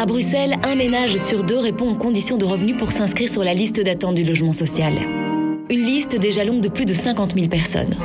[0.00, 3.52] À Bruxelles, un ménage sur deux répond aux conditions de revenus pour s'inscrire sur la
[3.52, 4.92] liste d'attente du logement social.
[5.70, 7.96] Une liste déjà longue de plus de 50 000 personnes.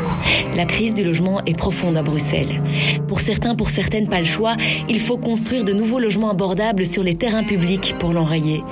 [0.55, 2.63] La crise du logement est profonde à Bruxelles.
[3.07, 4.55] Pour certains, pour certaines, pas le choix,
[4.89, 8.63] il faut construire de nouveaux logements abordables sur les terrains publics pour l'enrayer.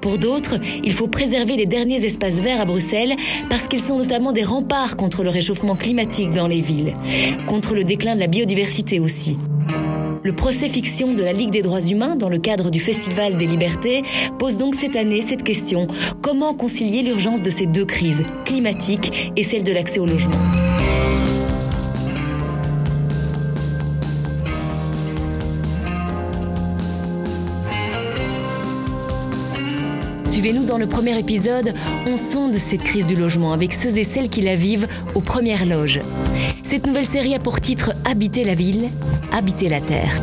[0.00, 3.14] Pour d'autres, il faut préserver les derniers espaces verts à Bruxelles
[3.50, 6.94] parce qu'ils sont notamment des remparts contre le réchauffement climatique dans les villes,
[7.46, 9.36] contre le déclin de la biodiversité aussi.
[10.22, 13.46] Le procès fiction de la Ligue des droits humains dans le cadre du Festival des
[13.46, 14.02] libertés
[14.38, 15.86] pose donc cette année cette question.
[16.20, 20.36] Comment concilier l'urgence de ces deux crises, climatique et celle de l'accès au logement?
[30.40, 31.74] Suivez-nous dans le premier épisode,
[32.06, 35.66] on sonde cette crise du logement avec ceux et celles qui la vivent aux premières
[35.66, 36.00] loges.
[36.62, 38.88] Cette nouvelle série a pour titre Habiter la ville,
[39.32, 40.18] habiter la terre.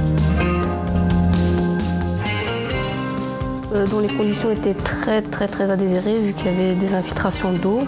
[3.76, 6.96] Euh, dont les conditions étaient très très très à désirer vu qu'il y avait des
[6.96, 7.82] infiltrations d'eau,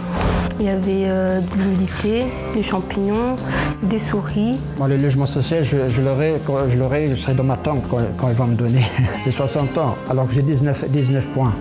[0.60, 3.38] il y avait euh, de l'humidité, des champignons,
[3.82, 4.60] des souris.
[4.78, 6.36] Moi, le logement social, je, je l'aurai,
[6.70, 8.86] je l'aurai, je serai dans ma tente quand, quand ils vont me donner.
[9.26, 11.56] J'ai 60 ans, alors que j'ai 19, 19 points.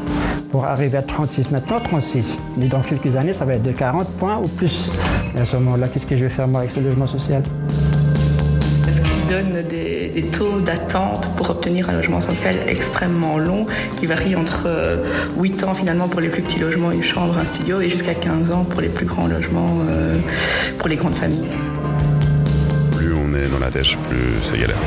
[0.51, 2.41] Pour arriver à 36 maintenant, 36.
[2.57, 4.91] Mais dans quelques années, ça va être de 40 points ou plus.
[5.37, 7.43] Et à ce moment-là, qu'est-ce que je vais faire moi avec ce logement social?
[8.89, 14.07] Est-ce qu'il donne des, des taux d'attente pour obtenir un logement social extrêmement long, qui
[14.07, 14.97] varie entre euh,
[15.39, 18.51] 8 ans finalement pour les plus petits logements, une chambre, un studio, et jusqu'à 15
[18.51, 20.19] ans pour les plus grands logements, euh,
[20.79, 21.49] pour les grandes familles.
[22.97, 24.79] Plus on est dans la dèche, plus c'est galère.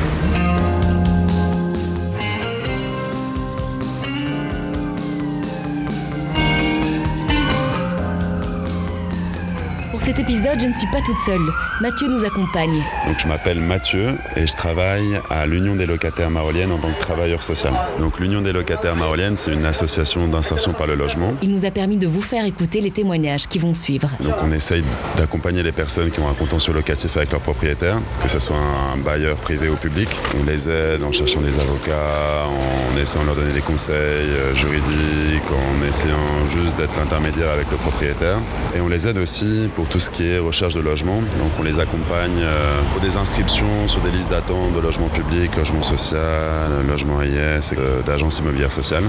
[10.01, 11.39] Pour cet épisode, je ne suis pas toute seule.
[11.79, 12.83] Mathieu nous accompagne.
[13.05, 16.99] Donc je m'appelle Mathieu et je travaille à l'Union des locataires maroliennes en tant que
[16.99, 17.71] travailleur social.
[17.99, 21.35] Donc l'Union des locataires maroliennes, c'est une association d'insertion par le logement.
[21.43, 24.09] Il nous a permis de vous faire écouter les témoignages qui vont suivre.
[24.21, 24.83] Donc on essaye
[25.17, 28.97] d'accompagner les personnes qui ont un contentieux locatif avec leur propriétaire, que ce soit un
[28.97, 30.09] bailleur privé ou public.
[30.39, 34.55] On les aide en cherchant des avocats, en essayant de leur donner des conseils euh,
[34.55, 38.39] juridiques, en essayant juste d'être l'intermédiaire avec le propriétaire.
[38.75, 41.17] Et on les aide aussi pour tout ce qui est recherche de logement.
[41.17, 45.55] Donc on les accompagne euh, pour des inscriptions sur des listes d'attente de logement public,
[45.57, 49.03] logement social, logement IS, euh, d'agence immobilière sociale.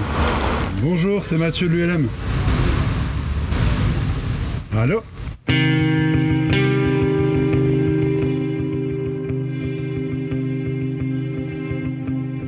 [0.83, 2.09] Bonjour, c'est Mathieu de l'ULM.
[4.77, 5.03] Allô?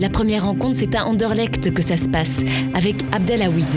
[0.00, 2.42] La première rencontre, c'est à Anderlecht que ça se passe,
[2.74, 3.68] avec Abdelhawid.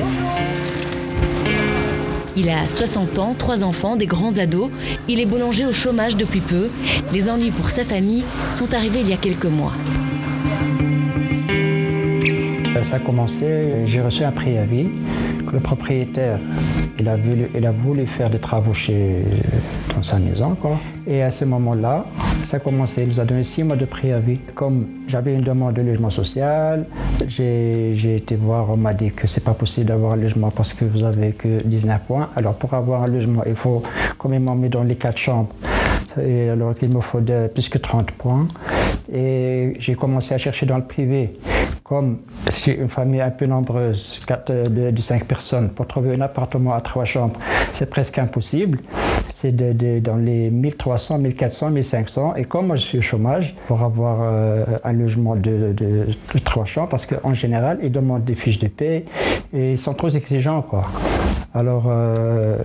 [2.39, 4.69] Il a 60 ans, trois enfants, des grands ados.
[5.07, 6.69] Il est boulanger au chômage depuis peu.
[7.11, 9.73] Les ennuis pour sa famille sont arrivés il y a quelques mois.
[12.83, 14.87] Ça a commencé, j'ai reçu un préavis
[15.47, 16.39] que le propriétaire
[16.99, 19.23] il a, voulu, faire des travaux chez,
[19.95, 20.55] dans sa maison.
[20.55, 20.77] Quoi.
[21.05, 22.05] Et à ce moment-là,
[22.43, 24.39] ça a commencé, il nous a donné six mois de préavis.
[24.55, 26.85] Comme j'avais une demande de logement social,
[27.27, 30.85] j'ai été voir, on m'a dit que c'est pas possible d'avoir un logement parce que
[30.85, 32.29] vous avez que 19 points.
[32.35, 33.83] Alors pour avoir un logement, il faut
[34.17, 35.49] quand même mis dans les quatre chambres.
[36.21, 37.21] Et alors qu'il me faut
[37.53, 38.47] plus que 30 points.
[39.13, 41.37] Et j'ai commencé à chercher dans le privé.
[41.87, 42.17] Comme
[42.49, 46.73] c'est une famille un peu nombreuse, 4, de, de 5 personnes, pour trouver un appartement
[46.73, 47.39] à trois chambres,
[47.71, 48.79] c'est presque impossible.
[49.33, 49.55] C'est
[50.01, 52.35] dans les 1300, 1400, 1500.
[52.35, 55.73] Et comme moi je suis au chômage, pour avoir euh, un logement de
[56.43, 59.05] trois chambres, parce qu'en général, ils demandent des fiches de paie
[59.53, 60.63] et ils sont trop exigeants.
[60.63, 60.85] Quoi.
[61.53, 62.57] Alors, euh,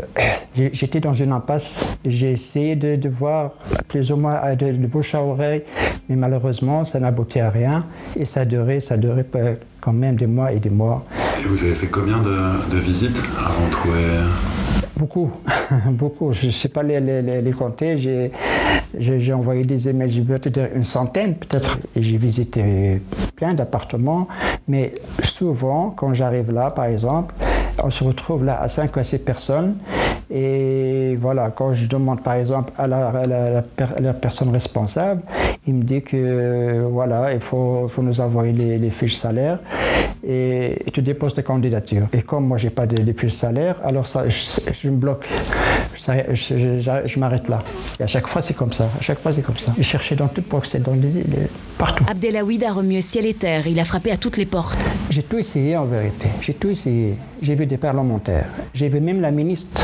[0.72, 1.96] j'étais dans une impasse.
[2.04, 3.52] J'ai essayé de, de voir
[3.88, 5.62] plus ou moins euh, de, de bouche à oreille,
[6.08, 7.86] mais malheureusement, ça n'aboutit à rien.
[8.18, 8.96] Et ça a duré, ça
[9.80, 11.04] quand même des mois et des mois.
[11.42, 13.98] Et vous avez fait combien de, de visites avant de trouver?
[14.96, 15.30] Beaucoup,
[15.90, 16.32] beaucoup.
[16.32, 17.96] Je ne sais pas les, les, les- les compter.
[17.98, 18.30] J'ai-
[19.32, 21.78] envoyé des emails, j'ai peut-être une centaine peut-être.
[21.96, 23.00] Et j'ai visité
[23.36, 24.28] plein d'appartements.
[24.68, 27.34] Mais souvent, quand j'arrive là, par exemple,
[27.82, 29.76] on se retrouve là à 5 ou à 6 personnes.
[30.30, 35.20] Et voilà, quand je demande par exemple à la, la- la per- la personne responsable,
[35.66, 39.58] il me dit que voilà, il faut, nous envoyer les, fiches salaires
[40.26, 42.06] et, tu déposes ta candidature.
[42.12, 45.28] Et comme moi, j'ai pas de, fiches salaires, alors ça, je me bloque.
[46.04, 47.62] Ça- je je- je- je m'arrête là.
[48.00, 48.84] Et à chaque fois, c'est comme ça.
[48.98, 49.72] À chaque fois, c'est comme ça.
[49.76, 52.04] J'ai cherché dans toute Bruxelles, dans les, les- partout.
[52.08, 53.66] Abdelhawid a remué ciel et terre.
[53.68, 54.80] Il a frappé à toutes les portes.
[55.10, 56.26] J'ai tout essayé en vérité.
[56.40, 57.16] J'ai tout essayé.
[57.40, 58.46] J'ai vu des parlementaires.
[58.74, 59.80] J'ai vu même la ministre.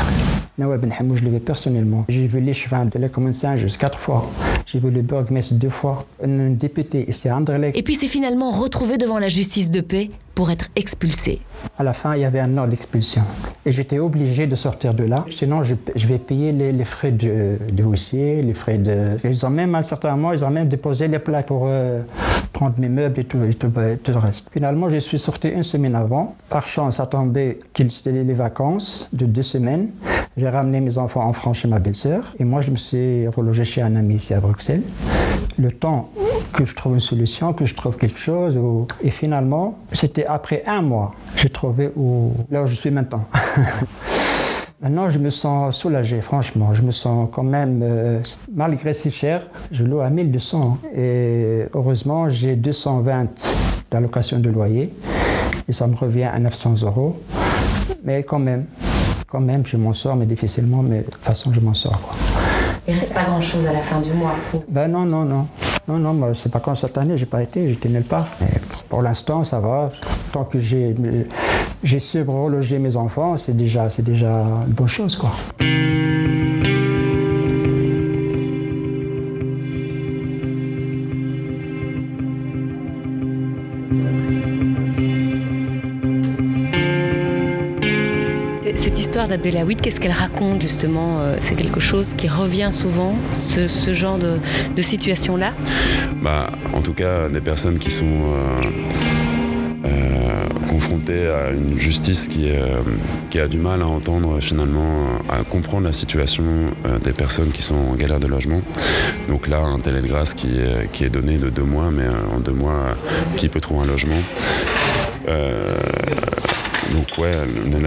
[0.59, 2.05] Ben Hamou, je l'ai vu personnellement.
[2.09, 4.23] J'ai vu l'échevin de la commune Saint-Just quatre fois.
[4.65, 5.99] J'ai vu le bourgmestre deux fois.
[6.21, 7.77] Un député à Anderlecht.
[7.77, 11.39] Et puis s'est finalement retrouvé devant la justice de paix pour être expulsés.
[11.77, 13.21] À la fin, il y avait un ordre d'expulsion.
[13.65, 15.25] Et j'étais obligé de sortir de là.
[15.31, 15.75] Sinon, je,
[16.07, 19.17] vais payer les, frais de, de les frais de...
[19.23, 22.01] Ils ont même, à un certain moment, ils ont même déposé les plaques pour euh,
[22.51, 24.49] prendre mes meubles et tout, et tout, le reste.
[24.51, 26.35] Finalement, je suis sorti une semaine avant.
[26.49, 29.89] Par chance, ça tombait qu'il c'était les vacances de deux semaines.
[30.37, 32.33] J'ai ramené mes enfants en France chez ma belle-sœur.
[32.39, 34.83] Et moi, je me suis relogé chez un ami ici à Bruxelles.
[35.57, 36.09] Le temps
[36.53, 38.57] que je trouve une solution, que je trouve quelque chose.
[39.03, 42.33] Et finalement, c'était après un mois, j'ai trouvé où...
[42.49, 43.25] là où je suis maintenant.
[44.81, 46.73] Maintenant, je me sens soulagé, franchement.
[46.73, 48.21] Je me sens quand même, euh,
[48.55, 50.77] malgré si cher, je loue à 1200.
[50.95, 53.27] Et heureusement, j'ai 220
[53.91, 54.93] d'allocation de loyer.
[55.67, 57.21] Et ça me revient à 900 euros.
[58.05, 58.67] Mais quand même,
[59.29, 61.99] quand même, je m'en sors, mais difficilement, mais de toute façon, je m'en sors.
[62.01, 62.15] Quoi.
[62.87, 64.33] Il reste pas grand-chose à la fin du mois.
[64.67, 65.47] Ben non, non, non.
[65.87, 68.27] Non, non, c'est pas quand cette année, j'ai pas été, j'étais nulle part.
[68.41, 68.47] Mais
[68.87, 69.91] pour l'instant, ça va.
[70.31, 70.95] Tant que j'ai,
[71.83, 75.31] j'ai su reloger mes enfants, c'est déjà, c'est déjà une bonne chose, quoi.
[88.73, 89.27] L'histoire
[89.81, 95.53] qu'est-ce qu'elle raconte justement euh, C'est quelque chose qui revient souvent, ce, genre de, situation-là?
[96.21, 98.61] Bah, En tout cas, des personnes qui sont euh,
[99.85, 102.49] euh, confrontées à une justice qui,
[103.39, 106.43] a du mal à entendre finalement, à comprendre la situation
[107.03, 108.61] des personnes qui sont en galère de logement.
[109.29, 110.47] Donc là, un délai de grâce qui
[111.03, 112.97] est donné de deux mois, mais en deux mois,
[113.37, 114.21] qui peut trouver un logement?
[116.93, 117.31] Donc ouais,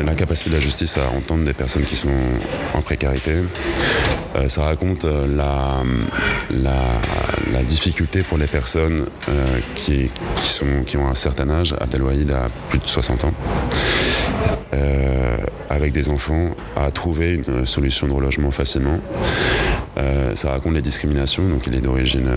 [0.02, 2.08] l'incapacité de la justice à entendre des personnes qui sont
[2.74, 3.32] en précarité.
[4.36, 5.26] Euh, ça raconte euh,
[6.50, 10.10] la, difficulté pour les personnes euh, qui,
[10.86, 13.32] qui ont un certain âge, Abdelwahid a plus de 60 ans,
[15.70, 18.98] avec des enfants, à trouver une solution de relogement facilement.
[20.34, 22.28] ça raconte les discriminations, donc il est d'origine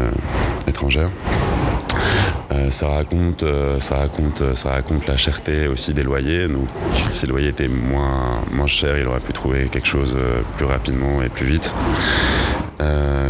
[0.68, 1.10] étrangère.
[2.66, 6.48] Euh, ça raconte, euh, ça raconte, euh, ça raconte la cherté aussi des loyers.
[6.48, 10.16] Donc, si ces loyers étaient moins, moins chers, il aurait pu trouver quelque chose
[10.58, 11.74] plus rapidement et plus vite.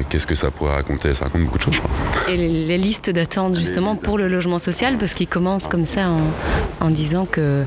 [0.09, 1.13] Qu'est-ce que ça pourrait raconter?
[1.13, 2.33] Ça raconte beaucoup de choses, je crois.
[2.33, 6.09] Et les, listes d'attente, justement, pour le logement social, parce qu'il commence comme ça
[6.79, 7.63] en, disant que,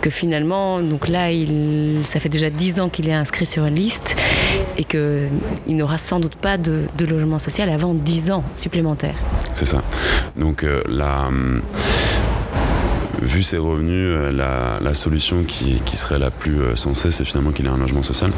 [0.00, 3.76] que finalement, donc là, il, ça fait déjà 10 ans qu'il est inscrit sur une
[3.76, 4.16] liste
[4.80, 9.16] et qu'il n'aura sans doute pas de, logement social avant 10 ans supplémentaires.
[9.52, 9.82] C'est ça.
[10.36, 11.28] Donc euh, la
[13.22, 17.66] vu ses revenus, euh, la, solution qui, serait la plus euh, sensée, c'est finalement qu'il
[17.66, 18.30] ait un logement social.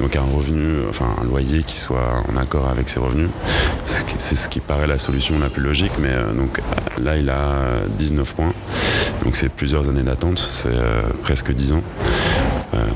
[0.00, 3.28] Donc un revenu, enfin un loyer qui soit en accord avec ses revenus.
[3.84, 6.60] C'est ce qui paraît la solution la plus logique, mais euh, donc
[7.02, 8.52] là il a 19 points.
[9.24, 10.76] Donc c'est plusieurs années d'attente, c'est
[11.22, 11.82] presque 10 ans.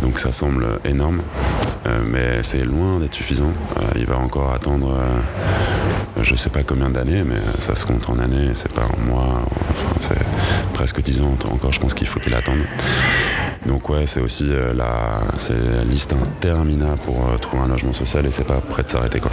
[0.01, 1.23] Donc ça semble énorme,
[2.07, 3.53] mais c'est loin d'être suffisant.
[3.97, 4.95] il va encore attendre
[6.23, 9.01] je ne sais pas combien d'années, mais ça se compte en années, c'est pas en
[9.01, 9.43] mois.
[10.01, 10.25] c'est
[10.73, 12.61] presque 10 ans encore, je pense qu'il faut qu'il attende.
[13.67, 15.21] Donc ouais, c'est aussi euh, la,
[15.85, 19.31] liste interminable pour euh, trouver un logement social et c'est pas prêt de s'arrêter quoi.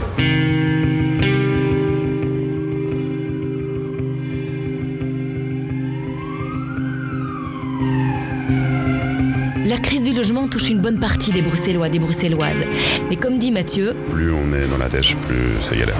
[10.19, 12.66] Logement touche une bonne partie des Bruxellois, des Bruxelloises.
[13.09, 15.95] Mais comme dit Mathieu, plus on est dans la dèche, plus c'est galère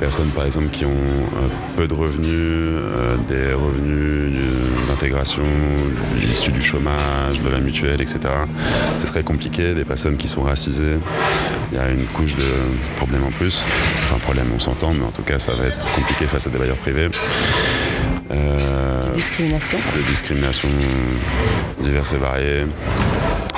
[0.00, 1.26] personnes par exemple qui ont
[1.76, 4.40] peu de revenus, euh, des revenus
[4.88, 5.42] d'intégration,
[6.32, 8.20] issus du chômage, de la mutuelle, etc.
[8.96, 10.96] C'est très compliqué, des personnes qui sont racisées,
[11.70, 12.50] il y a une couche de
[12.96, 13.62] problèmes en plus.
[14.04, 16.56] Enfin problème on s'entend, mais en tout cas ça va être compliqué face à des
[16.58, 17.10] bailleurs privés.
[18.32, 18.69] Euh,
[19.20, 19.78] discrimination.
[19.94, 20.68] Des discriminations
[21.78, 22.64] diverses et variées.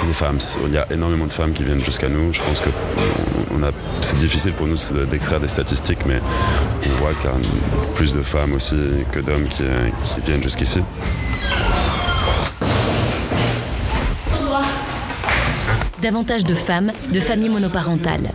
[0.05, 2.33] Les femmes, il y a énormément de femmes qui viennent jusqu'à nous.
[2.33, 2.71] Je pense que
[4.01, 4.77] c'est difficile pour nous
[5.09, 6.19] d'extraire des statistiques, mais
[6.85, 7.37] on voit qu'il y a
[7.95, 8.75] plus de femmes aussi
[9.13, 9.63] que d'hommes qui,
[10.27, 10.81] viennent jusqu'ici.
[16.01, 18.33] Davantage de femmes, de familles monoparentales.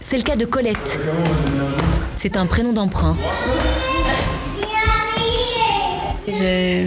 [0.00, 1.00] C'est le cas de Colette.
[2.14, 3.16] C'est un prénom d'emprunt.
[6.40, 6.86] J'ai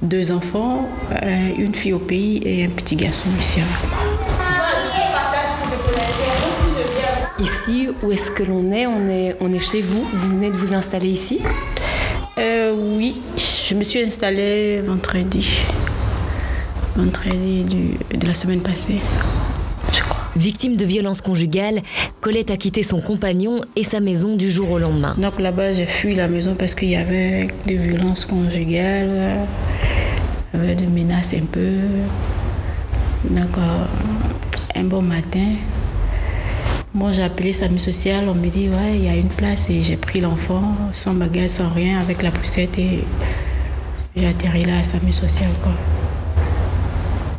[0.00, 3.98] deux enfants, euh, une fille au pays et un petit garçon ici avec moi.
[7.40, 8.86] Ici, où est-ce que l'on est?
[8.86, 11.40] On, est on est chez vous Vous venez de vous installer ici?
[12.38, 15.46] Euh, Oui, je me suis installée vendredi.
[16.96, 17.66] Vendredi
[18.14, 19.00] de la semaine passée.
[20.36, 21.80] Victime de violences conjugales,
[22.20, 25.14] Colette a quitté son compagnon et sa maison du jour au lendemain.
[25.16, 29.46] Donc là-bas, j'ai fui la maison parce qu'il y avait des violences conjugales,
[30.52, 31.76] il y avait des menaces un peu.
[33.30, 33.84] Donc, euh,
[34.74, 35.52] un bon matin,
[36.92, 39.84] moi j'ai appelé Sami Social, on me dit ouais, il y a une place et
[39.84, 43.04] j'ai pris l'enfant sans bagage, sans rien, avec la poussette et
[44.16, 45.48] j'ai atterri là à Sami Social.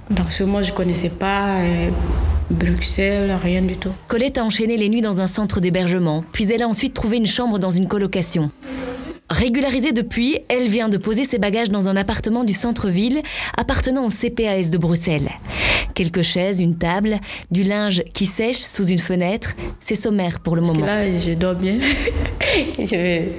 [0.10, 1.58] Donc, ce moi je ne connaissais pas.
[2.50, 3.92] Bruxelles, rien du tout.
[4.08, 7.26] Colette a enchaîné les nuits dans un centre d'hébergement, puis elle a ensuite trouvé une
[7.26, 8.52] chambre dans une colocation.
[9.30, 13.22] Régularisée depuis, elle vient de poser ses bagages dans un appartement du centre-ville
[13.58, 15.30] appartenant au CPAS de Bruxelles.
[15.96, 17.18] Quelques chaises, une table,
[17.50, 20.86] du linge qui sèche sous une fenêtre, c'est sommaire pour le Parce moment.
[20.86, 21.80] là, je dors bien.
[22.78, 22.84] je,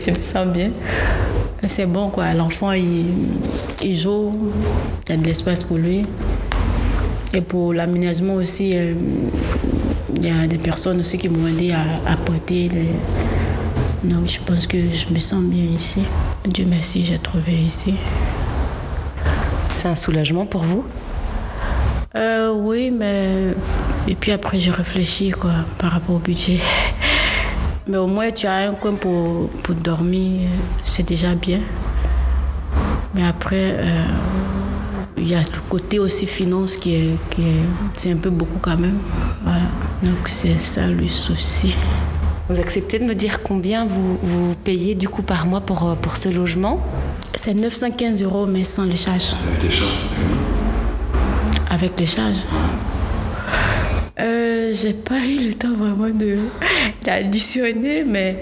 [0.05, 0.71] je me sens bien.
[1.69, 2.33] C'est bon, quoi.
[2.35, 3.07] L'enfant, il,
[3.83, 4.33] il joue.
[5.07, 6.05] Il y a de l'espace pour lui.
[7.37, 8.95] Et pour l'aménagement aussi, euh,
[10.17, 12.71] il y a des personnes aussi qui m'ont aidé à apporter.
[12.71, 14.09] Les...
[14.09, 16.01] Donc, je pense que je me sens bien ici.
[16.47, 17.93] Dieu merci, j'ai trouvé ici.
[19.75, 20.87] C'est un soulagement pour vous?
[22.15, 23.55] Euh, oui, mais.
[24.09, 26.59] Et puis après, je réfléchis quoi, par rapport au budget.
[27.87, 30.41] Mais au moins, tu as un coin pour, pour dormir,
[30.83, 31.61] c'est déjà bien.
[33.15, 34.05] Mais après, euh,
[35.19, 37.17] il y a le côté aussi finance qui est.
[37.31, 37.63] Qui est
[37.97, 38.99] c'est un peu beaucoup quand même.
[39.43, 39.61] Voilà.
[40.03, 41.75] Donc, c'est ça le souci.
[42.49, 45.95] Vous acceptez de me dire combien vous, vous payez du coup par mois pour, euh,
[45.95, 46.81] pour ce logement?
[47.35, 49.35] C'est 915 euros, mais sans les charges.
[49.63, 50.03] Les charges,
[51.71, 52.43] Avec les charges?
[54.19, 56.39] Euh, J'ai pas eu le temps vraiment de
[57.05, 58.41] d'additionner, mais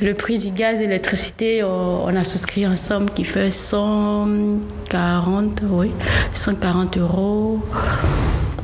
[0.00, 5.90] le prix du gaz et l'électricité, on, on a souscrit ensemble qui fait 140, oui,
[6.34, 7.60] 140 euros.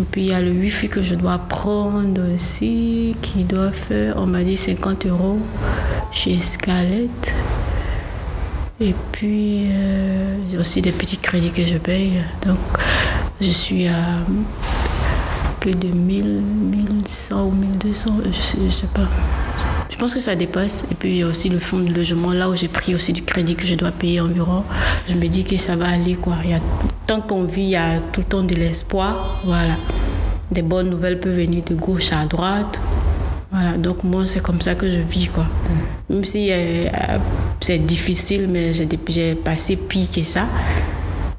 [0.00, 4.14] Et puis il y a le wifi que je dois prendre aussi, qui doit faire,
[4.16, 5.38] on m'a dit 50 euros
[6.12, 7.34] chez Scarlett.
[8.78, 12.22] Et puis, euh, j'ai aussi des petits crédits que je paye.
[12.46, 12.58] Donc,
[13.40, 14.18] je suis à
[15.60, 16.42] plus de 1000,
[17.02, 19.08] 1100 ou 1200, je sais, je sais pas.
[19.96, 20.88] Je pense que ça dépasse.
[20.90, 23.14] Et puis, il y a aussi le fonds de logement, là où j'ai pris aussi
[23.14, 24.62] du crédit que je dois payer environ.
[25.08, 26.36] Je me dis que ça va aller, quoi.
[26.44, 26.58] Il y a,
[27.06, 29.40] tant qu'on vit, il y a tout le temps de l'espoir.
[29.46, 29.76] Voilà.
[30.50, 32.78] Des bonnes nouvelles peuvent venir de gauche à droite.
[33.50, 35.46] Voilà, donc moi, c'est comme ça que je vis, quoi.
[36.10, 37.18] Même si euh, euh,
[37.60, 40.46] c'est difficile, mais j'ai passé pire que ça.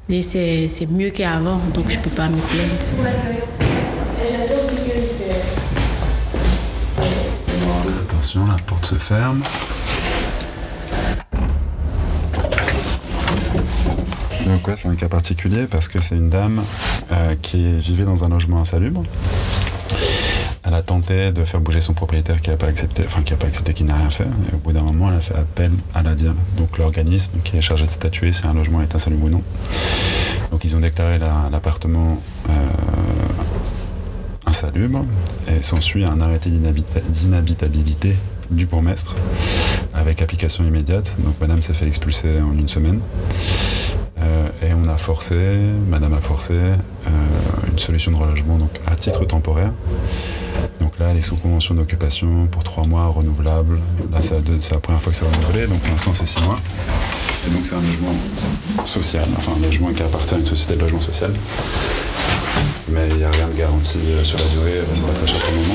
[0.08, 3.67] Et c'est mieux qu'avant, donc je peux pas me plaindre.
[8.34, 9.42] La porte se ferme.
[14.46, 16.62] Donc c'est un cas particulier parce que c'est une dame
[17.12, 19.02] euh, qui vivait dans un logement insalubre.
[20.64, 23.38] Elle a tenté de faire bouger son propriétaire qui n'a pas accepté, enfin qui n'a
[23.38, 24.24] pas accepté, qui n'a rien fait.
[24.52, 27.56] Et au bout d'un moment, elle a fait appel à la DIAL, donc l'organisme qui
[27.56, 29.42] est chargé de statuer si un logement est insalubre ou non.
[30.50, 32.20] Donc ils ont déclaré la- l'appartement
[32.50, 32.52] euh,
[34.58, 35.04] insalubre
[35.48, 38.16] et s'ensuit un arrêté d'inhabita- d'inhabitabilité
[38.50, 39.14] du bourgmestre
[39.94, 41.14] avec application immédiate.
[41.20, 43.00] Donc madame s'est fait expulser en une semaine.
[44.20, 45.36] Euh, et on a forcé,
[45.88, 47.10] madame a forcé euh,
[47.70, 49.72] une solution de relogement donc à titre temporaire.
[50.80, 53.78] Donc là, elle est sous convention d'occupation pour trois mois renouvelable.
[54.12, 54.40] Là, c'est la,
[54.72, 56.56] la première fois que c'est renouvelé, donc pour l'instant, c'est six mois.
[57.46, 58.14] Et donc, c'est un logement
[58.86, 61.30] social, enfin un logement qui appartient à une société de logement social.
[62.88, 65.32] Mais il n'y a rien de garanti euh, sur la durée, ça va être très
[65.32, 65.74] cher pour le moment.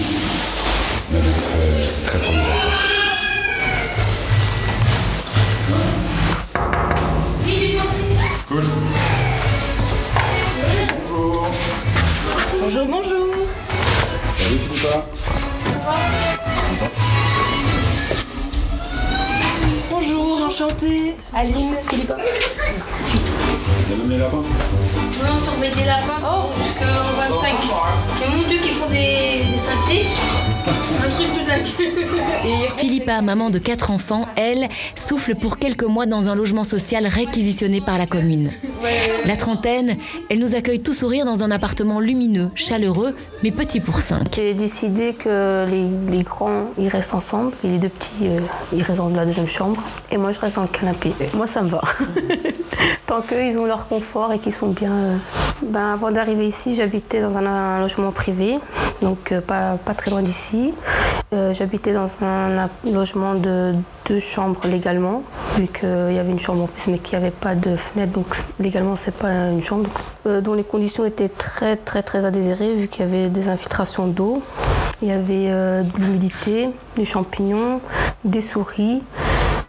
[1.12, 2.58] Mais donc, c'est très provisoire.
[8.50, 8.64] Cool.
[11.10, 11.48] Bonjour.
[12.62, 13.28] Bonjour, bonjour
[14.38, 15.06] Salut Philippa.
[19.90, 22.14] Bonjour, enchantée Aline, Philippe.
[23.88, 24.42] Bien nommé lapin
[25.22, 26.20] On surveille des lapins
[26.58, 26.84] jusqu'au
[27.18, 27.54] 25.
[28.20, 30.08] Mais mon dieu qu'ils font des, des saletés.
[31.06, 32.78] Un truc de dingue.
[32.78, 37.82] Philippa, maman de quatre enfants, elle, souffle pour quelques mois dans un logement social réquisitionné
[37.82, 38.52] par la commune.
[39.26, 39.98] La trentaine,
[40.30, 44.36] elle nous accueille tout sourire dans un appartement lumineux, chaleureux, mais petit pour cinq.
[44.36, 48.40] J'ai décidé que les, les grands, ils restent ensemble et les deux petits, euh,
[48.72, 49.84] ils restent dans la deuxième chambre.
[50.12, 51.14] Et moi, je reste dans le canapé.
[51.34, 51.82] Moi, ça me va.
[53.06, 54.92] Tant qu'eux, ils ont leur confort et qu'ils sont bien...
[54.92, 55.18] euh.
[55.62, 58.60] Ben, avant d'arriver ici, j'habitais dans un, un logement privé,
[59.02, 60.74] donc euh, pas, pas très loin d'ici.
[61.34, 63.74] Euh, j'habitais dans un, un logement de
[64.06, 65.24] deux chambres légalement,
[65.58, 68.12] vu qu'il y avait une chambre en plus, mais qu'il n'y avait pas de fenêtre,
[68.12, 68.28] donc
[68.60, 69.90] légalement, c'est pas une chambre.
[70.26, 73.50] Euh, dont les conditions étaient très, très, très à désirer, vu qu'il y avait des
[73.50, 74.42] infiltrations d'eau.
[75.02, 77.82] Il y avait euh, de l'humidité, des champignons,
[78.24, 79.02] des souris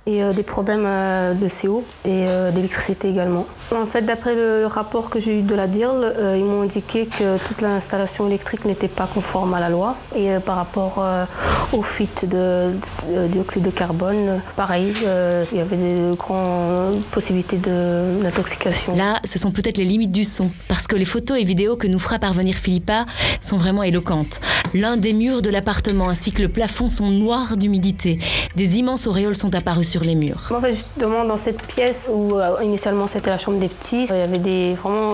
[0.06, 3.46] et euh, des problèmes de CO et d'électricité également.
[3.72, 6.62] En fait, d'après le, le rapport que j'ai eu de la DIRL, euh, ils m'ont
[6.62, 9.96] indiqué que toute l'installation électrique n'était pas conforme à la loi.
[10.14, 11.24] Et euh, par rapport euh,
[11.72, 12.70] aux fuites de,
[13.10, 18.94] de dioxyde de carbone, euh, pareil, euh, il y avait de grandes possibilités d'intoxication.
[18.96, 21.86] Là, ce sont peut-être les limites du son, parce que les photos et vidéos que
[21.86, 23.06] nous fera parvenir Philippa
[23.40, 24.40] sont vraiment éloquentes.
[24.72, 28.18] L'un des murs de l'appartement ainsi que le plafond sont noirs d'humidité.
[28.56, 30.50] Des immenses auréoles sont apparues sur les murs.
[30.54, 34.16] En fait, justement, dans cette pièce où euh, initialement c'était la chambre des petits, il
[34.16, 35.12] y avait des, vraiment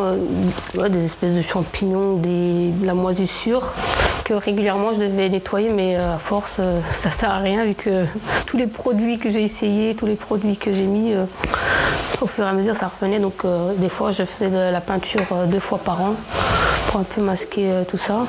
[0.78, 3.72] euh, des espèces de champignons, des, de la moisissure
[4.24, 7.74] que régulièrement je devais nettoyer, mais euh, à force, euh, ça sert à rien vu
[7.74, 8.04] que
[8.46, 11.24] tous les produits que j'ai essayés, tous les produits que j'ai mis, euh,
[12.20, 13.18] au fur et à mesure, ça revenait.
[13.18, 13.44] Donc,
[13.78, 16.14] des fois, je faisais de la peinture deux fois par an
[16.88, 18.26] pour un peu masquer tout ça.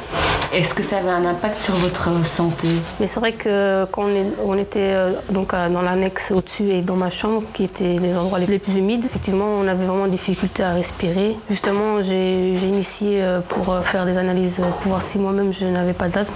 [0.53, 2.67] Est-ce que ça avait un impact sur votre santé?
[3.01, 4.93] Mais c'est vrai que quand on, est- on était
[5.29, 9.03] donc dans l'annexe au-dessus et dans ma chambre, qui étaient les endroits les plus humides,
[9.05, 11.35] effectivement, on avait vraiment des difficultés à respirer.
[11.49, 15.65] Justement, j'ai initié euh, pour euh, faire des analyses euh, pour voir si moi-même je
[15.65, 16.33] n'avais pas d'asthme.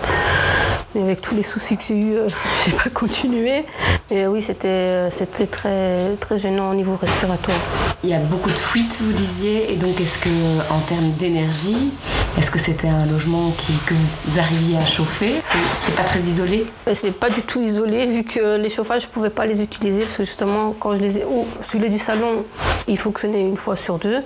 [0.93, 2.27] Mais avec tous les soucis que j'ai eus, euh,
[2.65, 3.65] j'ai pas continué.
[4.11, 7.57] Mais oui, c'était c'était très, très gênant au niveau respiratoire.
[8.03, 10.29] Il y a beaucoup de fuites, vous disiez, et donc est-ce que,
[10.71, 11.91] en termes d'énergie,
[12.37, 13.93] est-ce que c'était un logement qui- que
[14.25, 15.35] vous arriviez à chauffer
[15.73, 16.65] C'est pas très isolé?
[16.87, 20.01] Et C'est pas du tout isolé vu que les chauffages je pouvais pas les utiliser
[20.01, 22.45] parce que justement quand je les ai oh, celui du salon
[22.87, 24.17] il fonctionnait une fois sur deux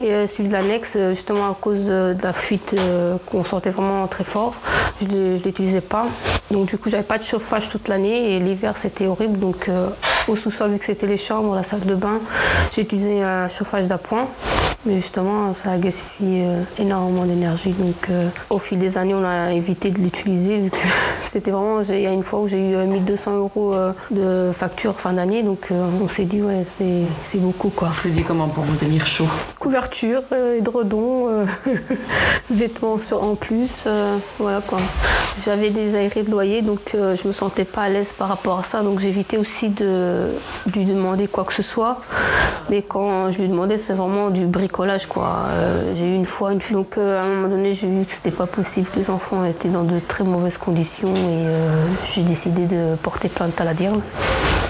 [0.00, 3.70] et euh, celui de l'annexe euh, justement à cause de, la fuite euh, qu'on sentait
[3.70, 4.54] vraiment très fort
[5.02, 6.06] je ne l'utilisais pas.
[6.50, 9.88] Donc du coup j'avais pas de chauffage toute l'année et l'hiver c'était horrible donc euh,
[10.30, 12.18] au sous-sol vu que c'était les chambres la salle de bain
[12.72, 14.26] j'ai utilisé un chauffage d'appoint
[14.86, 17.72] mais justement, ça a gaspillé euh, énormément d'énergie.
[17.72, 20.56] Donc, euh, au fil des années, on a évité de l'utiliser.
[20.56, 20.78] vu que
[21.22, 21.82] C'était vraiment.
[21.82, 24.98] j'ai- Il y a une fois où j'ai eu euh, 1200 euros euh, de facture
[24.98, 25.42] fin d'année.
[25.42, 27.88] Donc, euh, on s'est dit, ouais, c'est c'est beaucoup quoi.
[27.88, 29.28] Vous faisiez comment pour vous tenir chaud?
[29.58, 31.28] Couverture, euh, édredon,
[32.50, 33.68] vêtements sur, en plus.
[34.38, 34.78] voilà quoi.
[35.44, 38.58] J'avais des aérés de loyer, donc euh, je me sentais pas à l'aise par rapport
[38.58, 38.82] à ça.
[38.82, 40.32] Donc j'évitais aussi de,
[40.74, 42.00] lui demander quoi que ce soit.
[42.68, 45.46] Mais quand je lui demandais, c'est vraiment du bricolage quoi.
[45.50, 48.12] Euh, j'ai eu une fois une donc euh, à un moment donné, j'ai vu que
[48.12, 48.88] c'était pas possible.
[48.96, 51.46] Les enfants étaient dans de très mauvaises conditions et
[52.12, 54.00] j'ai décidé de porter plainte à la DIRL.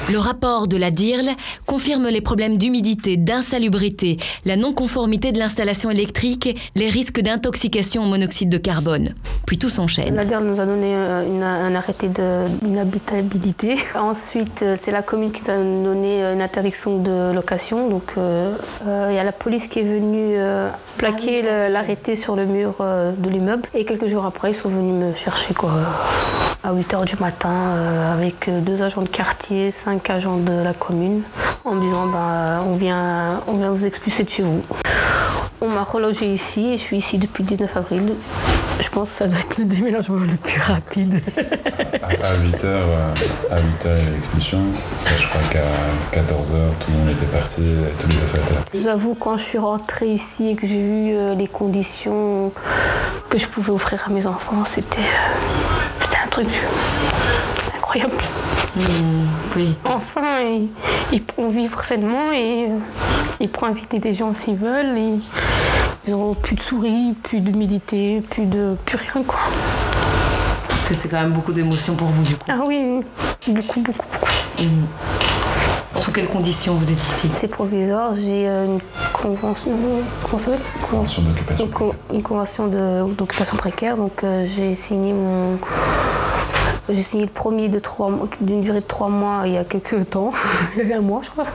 [0.08, 1.28] Le rapport de la DIRL
[1.66, 8.48] confirme les problèmes d'humidité, d'insalubrité, la non-conformité de l'installation électrique, les risques d'intoxication au monoxyde
[8.48, 9.14] de carbone.
[9.46, 10.16] Puis tout s'enchaîne.
[10.16, 13.76] La DIRL nous a donné euh, une- un arrêté d'inhabitabilité.
[13.94, 17.88] Ensuite, euh, c'est la commune qui nous a donné euh, une interdiction de location.
[17.88, 18.52] Donc, euh,
[19.10, 22.74] il y a la police qui est venue euh, plaquer le- l'arrêté sur le mur
[22.80, 23.68] euh, de l'immeuble.
[23.74, 25.70] Et quelques jours après, ils sont venus me chercher quoi,
[26.64, 31.22] à 8 h du matin avec deux agents de quartier, cinq agents de la commune,
[31.64, 34.62] en me disant bah, on, vient, on vient vous expulser de chez vous.
[35.62, 38.14] On m'a relogé ici et je suis ici depuis le 19 avril.
[38.80, 41.20] Je pense que ça doit être le déménagement le plus rapide.
[42.02, 42.66] À 8h,
[43.50, 44.58] à 8h, il y a l'expulsion.
[45.18, 47.62] Je crois qu'à 14h, tout le monde était parti,
[47.98, 48.82] tous les affaires étaient là.
[48.82, 52.52] J'avoue, quand je suis rentrée ici et que j'ai vu euh, les conditions
[53.28, 56.48] que je pouvais offrir à mes enfants, c'était euh, c'était un truc
[57.76, 58.16] incroyable.
[59.56, 59.76] Oui.
[59.84, 60.68] Enfin, ils,
[61.12, 62.78] ils pourront vivre sainement et euh,
[63.40, 64.96] ils pourront inviter des gens s'ils veulent.
[64.96, 65.14] Et
[66.06, 69.38] ils n'auront plus de souris, plus d'humidité, plus de plus rien quoi.
[70.70, 72.44] C'était quand même beaucoup d'émotions pour vous, du coup.
[72.48, 73.00] Ah oui,
[73.46, 74.66] beaucoup, beaucoup, beaucoup.
[75.96, 77.30] Sous quelles conditions vous êtes ici?
[77.34, 78.80] C'est provisoire, j'ai euh, une
[79.12, 79.72] convention.
[80.24, 80.60] Comment ça s'appelle?
[80.90, 81.66] Convention d'occupation.
[81.66, 82.66] Une, co- une convention
[83.16, 83.96] d'occupation précaire.
[83.96, 85.58] Donc euh, j'ai signé mon.
[86.90, 90.32] J'ai signé le premier d'une durée de trois mois il y a quelques temps,
[90.76, 91.46] il y a un mois je crois.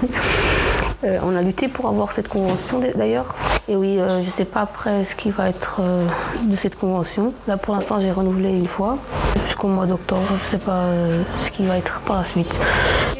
[1.04, 3.36] Euh, on a lutté pour avoir cette convention d'ailleurs.
[3.68, 6.08] Et oui, euh, je ne sais pas après ce qui va être euh,
[6.44, 7.34] de cette convention.
[7.48, 8.98] Là pour l'instant j'ai renouvelé une fois
[9.46, 10.24] jusqu'au mois d'octobre.
[10.30, 10.86] Je ne sais pas
[11.40, 12.60] ce qui va être par la suite.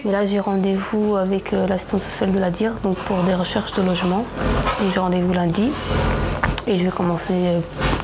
[0.04, 3.84] Mais là j'ai rendez-vous avec l'assistance sociale de la DIR donc pour des recherches de
[3.84, 4.26] logement.
[4.82, 5.70] Et j'ai rendez-vous lundi.
[6.68, 7.34] Et je vais commencer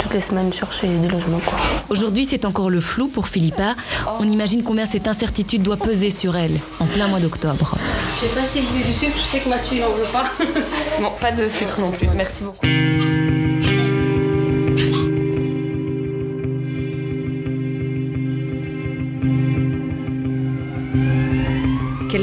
[0.01, 1.39] toutes les semaines chercher des logements.
[1.45, 1.57] Quoi.
[1.89, 3.75] Aujourd'hui, c'est encore le flou pour Philippa.
[4.19, 7.75] On imagine combien cette incertitude doit peser sur elle en plein mois d'octobre.
[8.15, 10.11] Je sais pas si vous voulez du sucre, je sais que Mathieu il en veut
[10.11, 10.25] pas.
[11.01, 12.07] Non, pas de sucre non plus.
[12.15, 12.67] Merci beaucoup.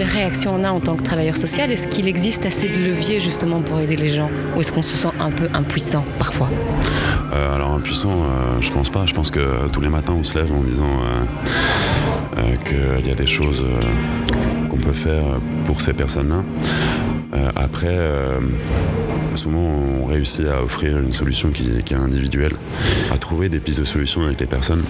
[0.09, 3.21] Quelle réaction on a en tant que travailleur social Est-ce qu'il existe assez de leviers
[3.21, 4.31] justement pour aider les gens?
[4.57, 6.49] Ou est-ce qu'on se sent un peu impuissant parfois?
[7.33, 9.07] Euh, Alors impuissant, euh, je pense pas.
[9.07, 10.99] Je pense que tous les matins on se lève en disant
[12.65, 13.65] qu'il y a des choses
[14.71, 15.25] qu'on peut faire
[15.65, 16.45] pour ces personnes-là.
[17.57, 17.99] après,
[19.35, 19.59] souvent
[20.03, 22.53] on réussit à offrir une solution qui, qui est individuelle,
[23.13, 24.85] à trouver des pistes de solutions avec les personnes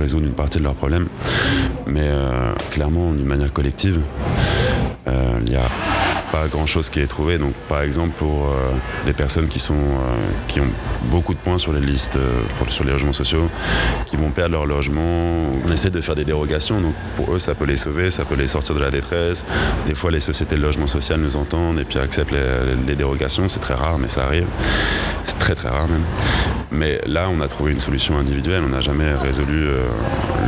[0.00, 1.08] résoudre une partie de leurs problèmes.
[1.86, 4.00] Mais euh, clairement, d'une manière collective,
[5.08, 5.68] euh, il y a
[6.32, 7.38] pas grand chose qui est trouvé.
[7.38, 8.70] Donc, par exemple, pour euh,
[9.04, 9.74] des personnes qui, sont,
[10.48, 10.68] qui ont
[11.04, 12.16] beaucoup de points sur les listes,
[12.68, 13.48] sur les logements sociaux,
[14.06, 16.80] qui vont perdre leur logement, on essaie de faire des dérogations.
[16.80, 19.44] Donc, pour eux, ça peut les sauver, ça peut les sortir de la détresse.
[19.86, 23.48] Des fois, les sociétés de logement social nous entendent et puis acceptent les, dérogations.
[23.48, 24.46] C'est très rare, mais ça arrive.
[25.24, 26.04] C'est très, très rare même.
[26.72, 28.62] Mais là, on a trouvé une solution individuelle.
[28.64, 29.66] On n'a jamais résolu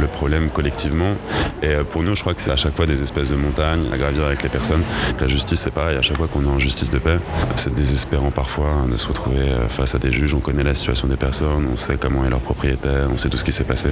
[0.00, 1.14] le problème collectivement.
[1.62, 3.96] Et pour nous, je crois que c'est à chaque fois des espèces de montagnes à
[3.96, 4.82] gravir avec les personnes.
[5.20, 7.18] La justice, pareil, à chaque fois qu'on est en justice de paix,
[7.56, 10.34] c'est désespérant parfois hein, de se retrouver euh, face à des juges.
[10.34, 13.36] On connaît la situation des personnes, on sait comment est leur propriétaire, on sait tout
[13.36, 13.88] ce qui s'est passé.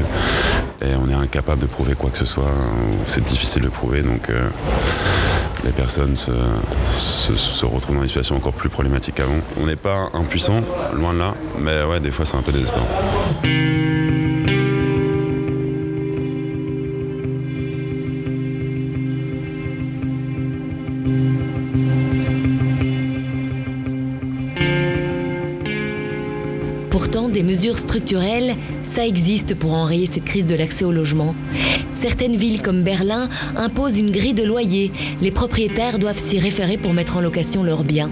[0.83, 2.45] Et on est incapable de prouver quoi que ce soit.
[2.45, 4.49] Hein, c'est difficile de prouver, donc euh,
[5.65, 6.31] les personnes se,
[6.97, 9.39] se, retrouvent dans une situation encore plus problématique qu'avant.
[9.61, 10.63] On n'est pas impuissant,
[10.95, 12.87] loin de là, mais ouais, des fois c'est un peu désespérant.
[27.31, 31.35] des mesures structurelles, ça existe pour enrayer cette crise de l'accès au logement.
[31.95, 34.91] Certaines villes comme Berlin imposent une grille de loyer.
[35.21, 38.11] Les propriétaires doivent s'y référer pour mettre en location leurs biens.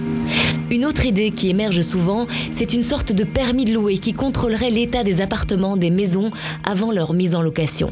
[0.71, 4.71] Une autre idée qui émerge souvent, c'est une sorte de permis de louer qui contrôlerait
[4.71, 6.31] l'état des appartements, des maisons
[6.63, 7.89] avant leur mise en location.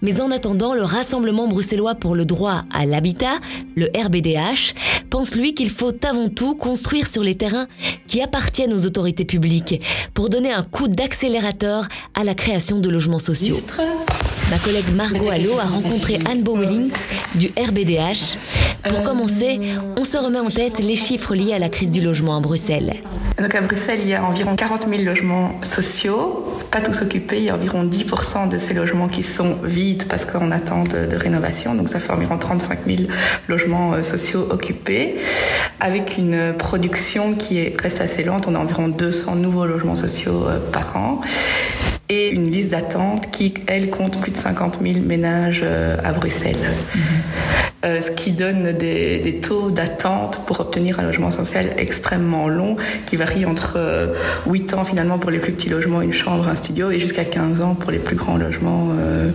[0.00, 3.38] Mais en attendant, le Rassemblement bruxellois pour le droit à l'habitat,
[3.76, 4.74] le RBDH,
[5.10, 7.66] pense lui qu'il faut avant tout construire sur les terrains
[8.06, 9.82] qui appartiennent aux autorités publiques
[10.14, 13.56] pour donner un coup d'accélérateur à la création de logements sociaux.
[14.50, 16.92] Ma collègue Margot Allo a rencontré Anne Bowellings
[17.36, 18.36] du RBDH.
[18.82, 19.60] Pour commencer,
[19.96, 22.94] on se remet en tête les chiffres liés à la crise du logement à Bruxelles.
[23.38, 27.38] Donc à Bruxelles, il y a environ 40 000 logements sociaux, pas tous occupés.
[27.38, 31.06] Il y a environ 10% de ces logements qui sont vides parce qu'on attend de,
[31.06, 31.76] de, rénovation.
[31.76, 33.02] Donc ça fait environ 35 000
[33.46, 35.14] logements euh, sociaux occupés,
[35.78, 38.46] avec une production qui reste assez lente.
[38.48, 41.20] On a environ 200 nouveaux logements sociaux euh, par an
[42.10, 46.56] et une liste d'attente qui, elle, compte plus de 50 000 ménages euh, à Bruxelles.
[46.94, 47.59] Mhm.
[47.82, 53.16] Euh, ce qui donne des, taux d'attente pour obtenir un logement social extrêmement longs, qui
[53.16, 53.78] varient entre
[54.46, 57.24] 8 euh, ans finalement pour les plus petits logements, une chambre, un studio, et jusqu'à
[57.24, 59.30] 15 ans pour les plus grands logements, euh,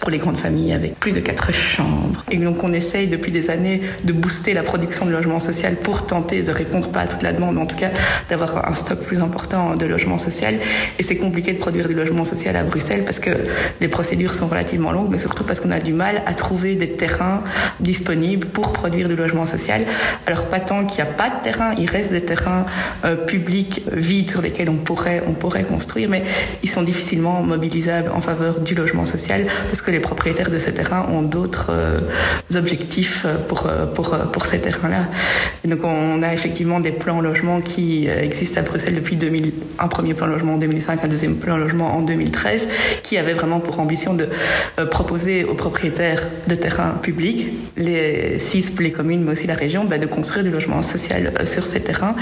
[0.00, 2.24] pour les grandes familles avec plus de 4 chambres.
[2.30, 6.06] Et donc on essaye depuis des années de booster la production de logement social pour
[6.06, 7.90] tenter de répondre pas à toute la demande, en tout cas
[8.30, 10.54] d'avoir un stock plus important de logement social.
[10.98, 13.30] Et c'est compliqué de produire du logement social à Bruxelles parce que
[13.82, 16.92] les procédures sont relativement longues, mais surtout parce qu'on a du mal à trouver des
[16.92, 17.44] terrains
[17.82, 19.84] disponibles pour produire du logement social.
[20.26, 22.64] Alors pas tant qu'il n'y a pas de terrain, il reste des terrains
[23.04, 26.22] euh, publics vides sur lesquels on pourrait, on pourrait construire, mais
[26.62, 30.72] ils sont difficilement mobilisables en faveur du logement social parce que les propriétaires de ces
[30.72, 32.00] terrains ont d'autres euh,
[32.54, 35.06] objectifs pour, euh, pour, pour ces terrains-là.
[35.64, 40.14] Donc on a effectivement des plans logement qui existent à Bruxelles depuis 2000, un premier
[40.14, 42.68] plan logement en 2005, un deuxième plan logement en 2013,
[43.02, 44.28] qui avait vraiment pour ambition de
[44.90, 49.98] proposer aux propriétaires de terrains publics les CISP, les communes, mais aussi la région, bah,
[49.98, 52.14] de construire du logement social euh, sur ces terrains.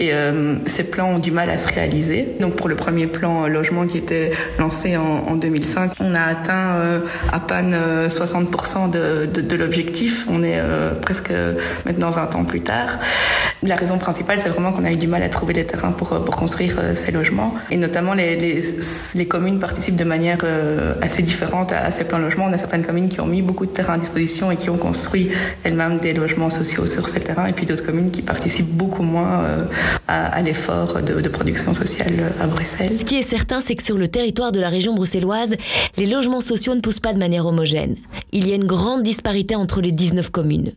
[0.00, 2.28] Et euh, ces plans ont du mal à se réaliser.
[2.40, 7.00] Donc pour le premier plan logement qui était lancé en, 2005, on a atteint euh,
[7.32, 7.76] à peine
[8.08, 10.26] 60% de, de, l'objectif.
[10.30, 10.58] On est
[11.00, 11.32] presque
[11.84, 12.98] maintenant 20 ans plus tard.
[13.62, 16.24] La raison principale, c'est vraiment qu'on a eu du mal à trouver les terrains pour,
[16.24, 17.54] pour construire ces logements.
[17.70, 18.62] Et notamment, les, les,
[19.14, 20.38] les communes participent de manière
[21.00, 22.46] assez différente à, à ces plans logements.
[22.48, 24.76] On a certaines communes qui ont mis beaucoup de terrains à disposition et qui ont
[24.76, 25.28] construit construit
[25.64, 29.42] elle-même des logements sociaux sur ces terrains et puis d'autres communes qui participent beaucoup moins
[29.42, 29.64] euh,
[30.06, 32.96] à, l'effort de, de, production sociale à Bruxelles.
[32.96, 35.56] Ce qui est certain, c'est que sur le territoire de la région bruxelloise,
[35.96, 37.96] les logements sociaux ne poussent pas de manière homogène.
[38.30, 40.72] Il y a une grande disparité entre les 19 communes.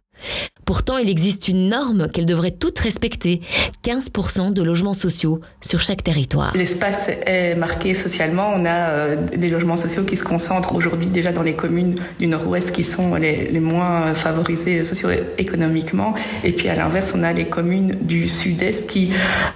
[0.67, 3.39] Pourtant, il existe une norme qu'elles devraient toutes respecter
[3.85, 6.51] 15% de logements sociaux sur chaque territoire.
[6.57, 8.51] L'espace est marqué socialement.
[8.53, 12.27] On a euh, des logements sociaux qui se concentrent aujourd'hui déjà dans les communes du
[12.27, 16.13] nord-ouest qui sont les, moins favorisées socio-économiquement.
[16.43, 19.11] Et puis à l'inverse, on a les communes du sud-est qui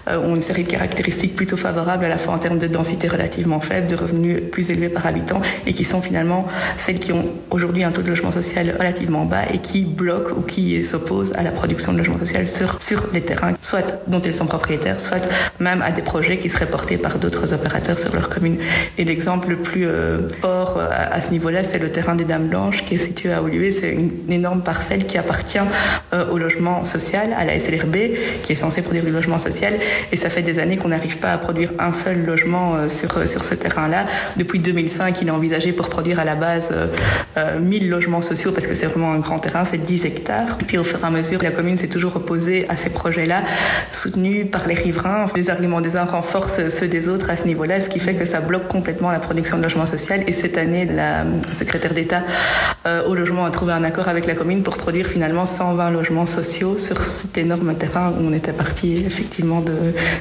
[0.10, 3.10] euh, ont une série de caractéristiques plutôt favorables à la fois en termes de densité
[3.10, 6.48] relativement faible, de revenus plus élevés par habitant et qui sont finalement
[6.78, 10.42] celles qui ont aujourd'hui un taux de logement social relativement bas et qui bloquent ou
[10.52, 14.36] qui s'opposent à la production de logement social sur, sur les terrains, soit dont elles
[14.36, 15.26] sont propriétaires, soit
[15.60, 18.58] même à des projets qui seraient portés par d'autres opérateurs sur leur commune.
[18.98, 22.48] Et l'exemple le plus euh, fort euh, à, ce niveau-là, c'est le terrain des Dames
[22.48, 23.72] Blanches qui est situé à Olivier.
[23.72, 25.58] C'est une, énorme parcelle qui appartient
[26.14, 27.96] euh, au logement social, à la SLRB,
[28.44, 29.74] qui est censée produire du logement social.
[30.12, 33.44] Et ça fait des années qu'on n'arrive pas à produire un seul logement sur, sur
[33.44, 34.06] ce terrain-là.
[34.38, 36.70] Depuis 2005, il est envisagé pour produire à la base
[37.60, 40.41] 1000 logements sociaux parce que c'est vraiment un grand terrain, c'est 10 hectares.
[40.62, 43.44] Et puis au fur et à mesure, la commune s'est toujours opposée à ces projets-là,
[43.92, 45.26] soutenus par les riverains.
[45.36, 48.26] Les arguments des uns renforcent ceux des autres à ce niveau-là, ce qui fait que
[48.26, 50.24] ça bloque complètement la production de logement social.
[50.28, 52.24] Et cette année, la secrétaire d'État
[52.86, 56.26] euh, au logement a trouvé un accord avec la commune pour produire finalement 120 logements
[56.26, 59.76] sociaux sur cet énorme terrain où on était parti effectivement de,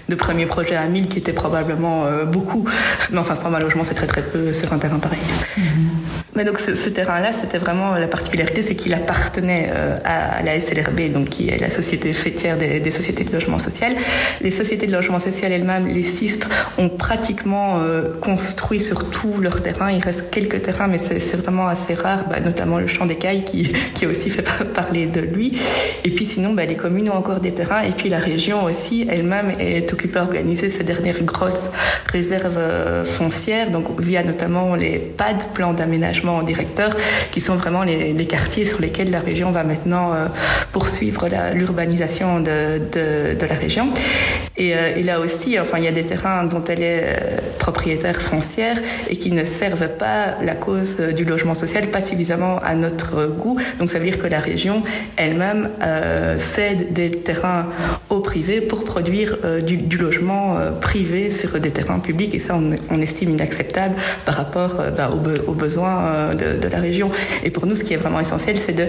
[0.09, 2.67] de premiers projets à 1000 qui étaient probablement euh, beaucoup.
[3.11, 5.21] Mais enfin, 120 logements, c'est très très peu sur un terrain pareil.
[5.57, 6.10] Mm -hmm.
[6.37, 11.13] Mais donc ce, terrain-là, c'était vraiment la particularité, c'est qu'il appartenait euh, à la SLRB,
[11.13, 13.93] donc qui est la société fêtière des, sociétés de logement social.
[14.41, 16.45] Les sociétés de logement social elles-mêmes, les CISP,
[16.79, 19.91] ont pratiquement euh, construit sur tout leur terrain.
[19.91, 23.45] Il reste quelques terrains, mais c'est vraiment assez rare, bah, notamment le champ des cailles
[23.45, 25.59] qui, qui aussi fait parler de lui.
[26.05, 29.07] Et puis sinon, bah, les communes ont encore des terrains, et puis la région aussi
[29.11, 31.71] elle-même est occupée à organiser ces dernières grosses
[32.07, 36.91] réserves euh, foncières, donc via notamment les PAD, plans d'aménagement en directeur,
[37.31, 40.27] qui sont vraiment les, quartiers sur lesquels la région va maintenant euh,
[40.73, 43.93] poursuivre l'urbanisation de, de, la région.
[44.57, 47.39] Et, euh, et, là aussi, enfin, il y a des terrains dont elle est euh,
[47.59, 48.77] propriétaire foncière
[49.09, 53.59] et qui ne servent pas la cause du logement social, pas suffisamment à notre goût.
[53.79, 54.83] Donc ça veut dire que la région
[55.17, 55.71] elle-même
[56.39, 57.67] cède des terrains
[58.09, 62.35] au privé pour produire du, logement privé sur des terrains publics.
[62.35, 62.59] Et ça,
[62.91, 65.11] on, estime inacceptable par rapport bah,
[65.47, 67.11] aux besoins de, de, la région.
[67.45, 68.87] Et pour nous, ce qui est vraiment essentiel, c'est de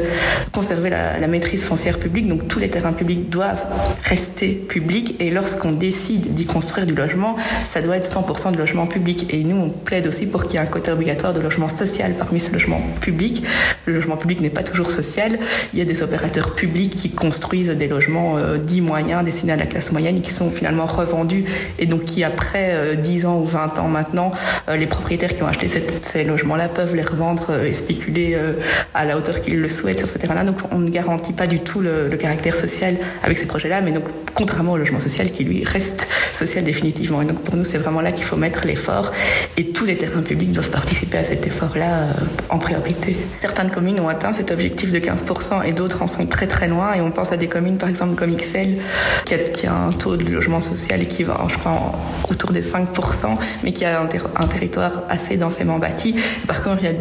[0.51, 2.27] conserver la, maîtrise foncière publique.
[2.27, 3.63] Donc tous les terrains publics doivent
[4.03, 5.15] rester publics.
[5.19, 9.33] Et lorsqu'on décide d'y construire du logement, ça doit être 100% de logement public.
[9.33, 12.13] Et nous, on plaide aussi pour qu'il y ait un quota obligatoire de logement social
[12.17, 13.43] parmi ce logement public.
[13.85, 15.39] Le logement public n'est pas toujours social.
[15.73, 19.57] Il y a des opérateurs publics qui construisent des logements euh, dits moyens, destinés à
[19.57, 21.45] la classe moyenne, qui sont finalement revendus.
[21.79, 24.31] Et donc qui, après euh, 10 ans ou 20 ans maintenant,
[24.69, 25.67] euh, les propriétaires qui ont acheté
[26.01, 28.53] ces logements-là peuvent les revendre et spéculer euh,
[28.93, 30.43] à la hauteur qu'ils le souhaitent sur ce terrain-là.
[30.43, 34.05] Donc on ne garantit pas du tout le, caractère social avec ces projets-là, mais donc
[34.35, 37.21] contrairement au logement social qui lui reste social définitivement.
[37.21, 39.11] Et donc pour nous c'est vraiment là qu'il faut mettre l'effort
[39.57, 42.13] et tous les terrains publics doivent participer à cet effort-là euh,
[42.49, 43.17] en priorité.
[43.41, 46.93] Certaines communes ont atteint cet objectif de 15% et d'autres en sont très très loin
[46.93, 48.77] et on pense à des communes par exemple comme XL
[49.25, 51.93] qui a, qui a un taux de logement social équivalent je crois
[52.29, 52.85] autour des 5%
[53.63, 56.15] mais qui a un, un territoire assez densément bâti.
[56.47, 56.93] Par contre il y a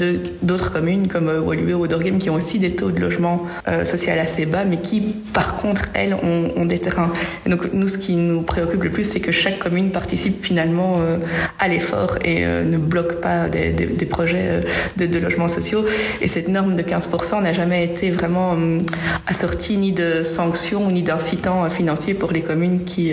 [0.42, 3.84] d'autres communes comme euh, Woluwe ou Dorgem qui ont aussi des taux de logement euh,
[3.84, 5.00] social assez bas mais qui
[5.32, 7.12] par contre elles ont, des terrains.
[7.46, 11.18] Donc nous ce qui nous préoccupe le plus c'est que chaque commune participe finalement euh,
[11.58, 13.72] à l'effort et ne bloque pas des,
[14.06, 14.60] projets
[14.96, 15.84] de, de logements sociaux.
[16.20, 18.78] Et cette norme de 15% n'a jamais été vraiment euh,
[19.26, 23.12] assortie ni de sanctions ni d'incitants financiers pour les communes qui,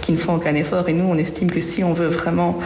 [0.00, 0.88] qui ne font aucun effort.
[0.88, 2.58] Et nous, on estime que si on veut vraiment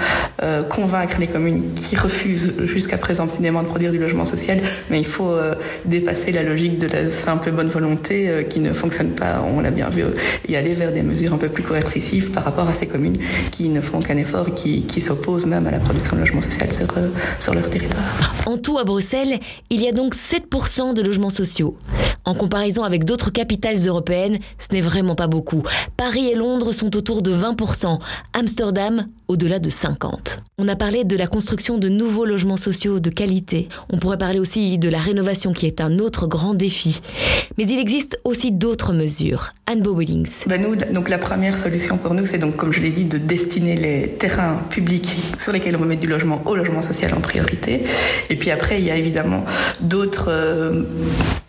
[0.68, 4.60] convaincre les communes qui refusent jusqu'à présent de produire du logement social,
[4.90, 8.72] mais il faut euh, dépasser la logique de la simple bonne volonté euh, qui ne
[8.72, 10.04] fonctionne pas, on l'a bien vu,
[10.48, 13.18] et aller vers des mesures un peu plus coercitives par rapport à ces communes
[13.50, 16.40] qui ne font aucun effort et qui, qui s'opposent même à la production de logement
[16.40, 17.08] social sur, euh,
[17.40, 18.34] sur leur territoire.
[18.46, 19.38] En tout, à Bruxelles,
[19.70, 21.76] il y a donc 7% de logements sociaux.
[22.24, 25.62] En comparaison avec d'autres capitales européennes, ce n'est vraiment pas beaucoup.
[25.96, 27.98] Paris et Londres sont autour de 20%,
[28.34, 30.38] Amsterdam au-delà de 50.
[30.58, 33.68] On a parlé de la construction de nouveaux logements sociaux de qualité.
[33.88, 37.00] On pourrait parler aussi de la rénovation qui est un autre grand défi.
[37.56, 39.52] Mais il existe aussi d'autres mesures.
[39.66, 40.44] Anne Bowellings.
[40.48, 43.18] Ben nous, donc la première solution pour nous, c'est donc, comme je l'ai dit, de
[43.18, 47.84] destiner les terrains publics sur lesquels on met du logement au logement social en priorité.
[48.30, 49.44] Et puis après, il y a évidemment
[49.80, 50.82] d'autres euh,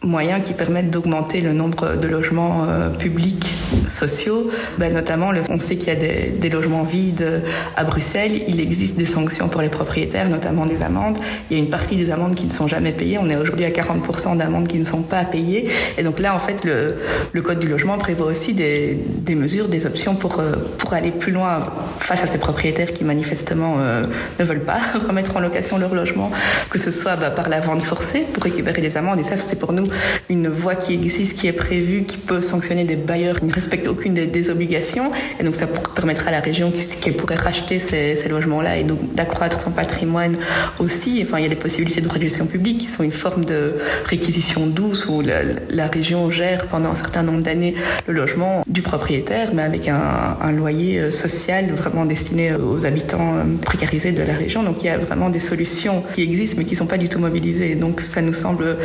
[0.04, 3.52] moyens qui permettent d'augmenter le nombre de logements euh, publics
[3.88, 7.44] sociaux, ben, notamment on sait qu'il y a des, logements vides
[7.76, 11.18] à Bruxelles, il existe des sanctions pour les propriétaires, notamment des amendes.
[11.50, 13.18] Il y a une partie des amendes qui ne sont jamais payées.
[13.18, 15.70] On est aujourd'hui à 40% d'amendes qui ne sont pas payées.
[15.98, 18.98] Et donc là, en fait, le, code du logement prévoit aussi des,
[19.36, 21.66] mesures, des options pour, euh, pour aller plus loin
[22.00, 24.06] face à ces propriétaires qui manifestement euh,
[24.40, 26.32] ne veulent pas remettre en location leur logement,
[26.70, 29.20] que ce soit bah, par la vente forcée pour récupérer les amendes.
[29.20, 29.88] Et ça, c'est pour nous
[30.30, 33.88] une voie qui existe, qui est prévue, qui peut sanctionner des bailleurs qui ne respectent
[33.88, 35.12] aucune des, des obligations.
[35.40, 39.14] Et donc ça permettra à la région qui pourrait racheter ces, ces logements-là et donc
[39.14, 40.38] d'accroître son patrimoine
[40.80, 41.24] aussi.
[41.26, 44.68] Enfin, il y a les possibilités de gestion publique qui sont une forme de réquisition
[44.68, 47.76] douce où la, la région gère pendant un certain nombre d'années
[48.08, 54.12] le logement du propriétaire, mais avec un, un, loyer social vraiment destiné aux habitants précarisés
[54.12, 54.64] de la région.
[54.64, 57.10] Donc il y a vraiment des solutions qui existent mais qui ne sont pas du
[57.10, 57.76] tout mobilisées.
[57.76, 58.78] Donc ça nous semble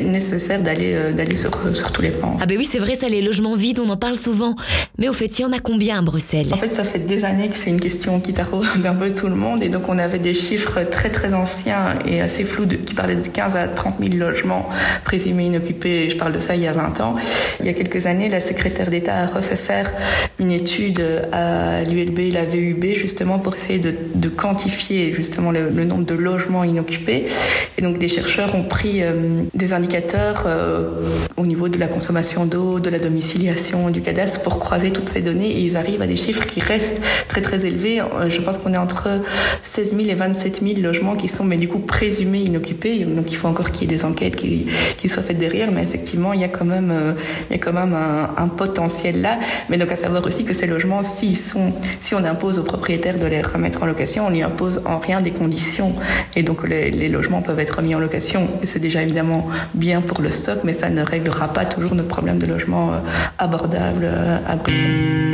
[0.00, 2.36] nécessaire d'aller d'aller sur, sur tous les plans.
[2.40, 4.54] Ah ben oui, c'est vrai, ça, les logements vides, on en parle souvent.
[4.98, 6.46] Mais au fait, il y en a combien à Bruxelles?
[6.52, 9.28] En fait, ça fait des années que c'est une question qui taraude un peu tout
[9.28, 9.62] le monde.
[9.62, 13.28] Et donc on avait des chiffres très très anciens et assez flous qui parlaient de
[13.28, 14.68] 15 à 30 000 logements
[15.04, 16.10] présumés inoccupés.
[16.10, 17.16] Je parle de ça il y a 20 ans.
[17.60, 19.92] Il y a quelques années, la secrétaire d'État a refait faire
[20.40, 25.84] une étude à l'ULB et la VUB justement pour essayer de, quantifier justement le, le,
[25.84, 27.26] nombre de logements inoccupés.
[27.78, 30.88] Et donc des chercheurs ont pris euh, des indicateurs euh,
[31.36, 35.20] au niveau de la consommation d'eau, de la domiciliation, du cadastre pour croiser toutes ces
[35.20, 38.00] données et ils arrivent à des chiffres qui restent très très élevés.
[38.28, 39.08] Je pense qu'on est entre
[39.62, 43.04] 16 000 et 27 000 logements qui sont mais du coup présumés inoccupés.
[43.04, 44.66] Donc il faut encore qu'il y ait des enquêtes qui,
[45.08, 47.12] soient faites derrière, mais effectivement il y a quand même euh,
[47.50, 49.38] il y a quand même un, potentiel là.
[49.68, 53.18] Mais donc à savoir aussi que ces logements, s'ils sont, si on impose aux propriétaires
[53.18, 55.94] de les remettre en location, on lui impose en rien des conditions.
[56.36, 58.48] Et donc les, les logements peuvent être mis en location.
[58.64, 62.38] C'est déjà évidemment bien pour le stock, mais ça ne réglera pas toujours notre problème
[62.38, 62.92] de logement
[63.38, 64.08] abordable
[64.46, 65.33] à Bruxelles.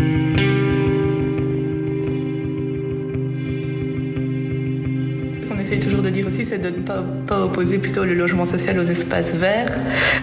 [6.45, 7.05] C'est de ne pas,
[7.43, 9.79] opposer plutôt le logement social aux espaces verts,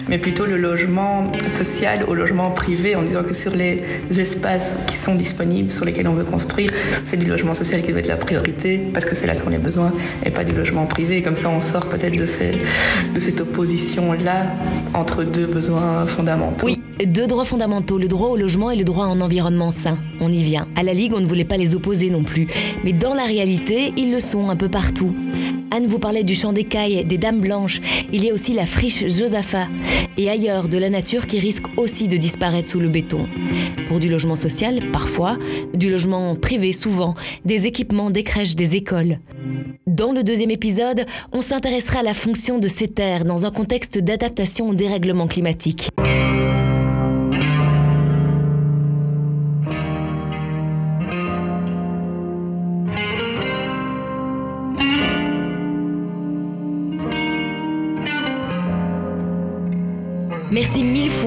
[0.08, 3.82] mais plutôt le logement social au logement privé, en disant que sur les
[4.18, 6.70] espaces qui sont disponibles, sur lesquels on veut construire,
[7.04, 9.58] c'est du logement social qui doit être la priorité, parce que c'est là qu'on a
[9.58, 9.92] besoin,
[10.24, 11.22] et pas du logement privé.
[11.22, 12.26] Comme ça, on sort peut-être de,
[13.14, 14.52] de cette opposition-là
[14.94, 16.66] entre deux besoins fondamentaux.
[16.66, 19.98] Oui, deux droits fondamentaux, le droit au logement et le droit à un environnement sain.
[20.20, 20.64] On y vient.
[20.76, 22.48] À la Ligue, on ne voulait pas les opposer non plus.
[22.84, 25.14] Mais dans la réalité, ils le sont un peu partout.
[25.70, 27.80] Anne vous parlait du champ d'écailles, des dames blanches.
[28.12, 29.68] Il y a aussi la friche Josaphat.
[30.16, 33.24] Et ailleurs, de la nature qui risque aussi de disparaître sous le béton.
[33.86, 35.36] Pour du logement social, parfois.
[35.74, 37.14] Du logement privé, souvent.
[37.44, 39.18] Des équipements, des crèches, des écoles.
[39.86, 43.98] Dans le deuxième épisode, on s'intéressera à la fonction de ces terres dans un contexte
[43.98, 45.90] d'adaptation au dérèglement climatique.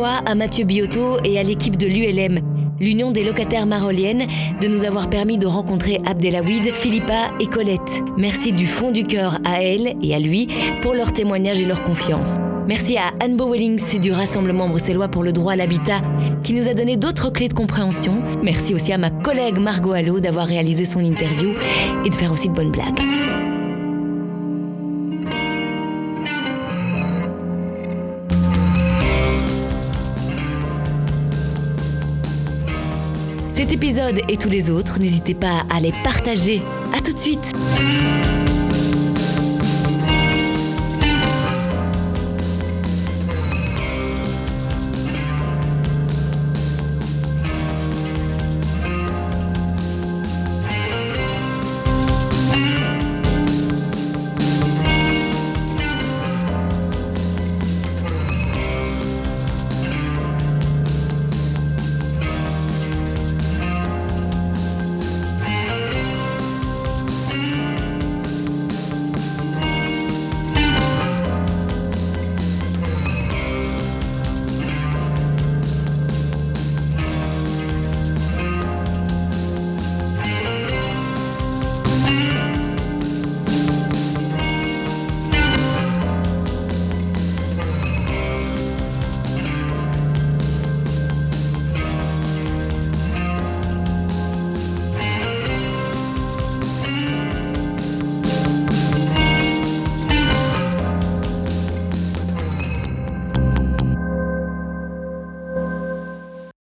[0.04, 2.40] À Mathieu Biotto et à l'équipe de l'ULM,
[2.80, 4.26] l'Union des locataires maroliennes,
[4.60, 8.02] de nous avoir permis de rencontrer Abdelawid, Philippa et Colette.
[8.18, 10.48] Merci du fond du cœur à elle et à lui
[10.82, 12.38] pour leur témoignage et leur confiance.
[12.68, 16.02] Merci à Anne Bowellings du Rassemblement bruxellois pour le droit à l'habitat
[16.44, 18.24] qui nous a donné d'autres clés de compréhension.
[18.44, 21.54] Merci aussi à ma collègue Margot Allo d'avoir réalisé son interview
[22.06, 23.21] et de faire aussi de bonnes blagues.
[33.72, 36.62] Cet épisode et tous les autres, n'hésitez pas à les partager.
[36.94, 37.54] À tout de suite.